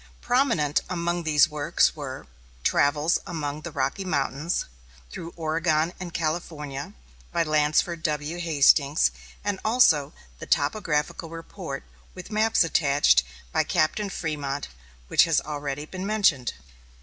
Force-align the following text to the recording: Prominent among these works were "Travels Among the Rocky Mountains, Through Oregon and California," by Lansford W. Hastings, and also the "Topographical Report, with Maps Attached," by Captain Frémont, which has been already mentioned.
Prominent 0.19 0.81
among 0.89 1.21
these 1.21 1.47
works 1.47 1.95
were 1.95 2.25
"Travels 2.63 3.19
Among 3.27 3.61
the 3.61 3.69
Rocky 3.71 4.03
Mountains, 4.03 4.65
Through 5.11 5.31
Oregon 5.35 5.93
and 5.99 6.11
California," 6.11 6.93
by 7.31 7.43
Lansford 7.43 8.01
W. 8.01 8.39
Hastings, 8.39 9.11
and 9.43 9.59
also 9.63 10.11
the 10.39 10.47
"Topographical 10.47 11.29
Report, 11.29 11.83
with 12.15 12.31
Maps 12.31 12.63
Attached," 12.63 13.21
by 13.51 13.63
Captain 13.63 14.09
Frémont, 14.09 14.65
which 15.07 15.25
has 15.25 15.37
been 15.37 15.45
already 15.45 15.87
mentioned. 15.99 16.53